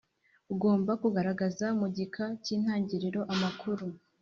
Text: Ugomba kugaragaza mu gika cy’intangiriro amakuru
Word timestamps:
Ugomba 0.53 0.91
kugaragaza 1.01 1.65
mu 1.79 1.87
gika 1.95 2.25
cy’intangiriro 2.43 3.21
amakuru 3.33 3.85